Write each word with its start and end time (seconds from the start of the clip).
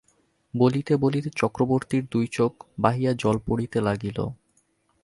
বলিতে 0.53 0.93
বলিতে 0.97 1.29
চক্রবর্তীর 1.35 2.03
দুই 2.11 2.25
চোখ 2.31 2.51
বাহিয়া 2.79 3.11
জল 3.13 3.37
পড়িতে 3.47 3.77
লাগিল। 3.81 4.17